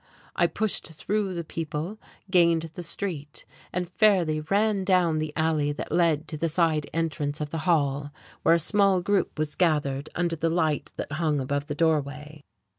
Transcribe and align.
I 0.35 0.47
pushed 0.47 0.91
through 0.93 1.35
the 1.35 1.43
people, 1.43 1.99
gained 2.31 2.71
the 2.73 2.81
street, 2.81 3.45
and 3.71 3.87
fairly 3.87 4.39
ran 4.39 4.83
down 4.83 5.19
the 5.19 5.31
alley 5.35 5.71
that 5.73 5.91
led 5.91 6.27
to 6.29 6.37
the 6.37 6.49
side 6.49 6.89
entrance 6.91 7.39
of 7.39 7.51
the 7.51 7.59
hall, 7.69 8.11
where 8.41 8.55
a 8.55 8.59
small 8.59 9.01
group 9.03 9.37
was 9.37 9.53
gathered 9.53 10.09
under 10.15 10.35
the 10.35 10.49
light 10.49 10.91
that 10.95 11.11
hung 11.11 11.39
above 11.39 11.67
the 11.67 11.75
doorway. 11.75 12.41